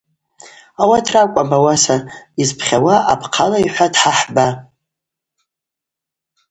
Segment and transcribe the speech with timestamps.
[0.81, 1.95] Ауат ракӏвпӏ ауаса
[2.39, 4.47] йызпхьуз апхъала– йхӏватӏ хӏахӏба.